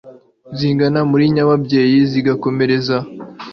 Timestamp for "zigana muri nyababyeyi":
0.57-1.97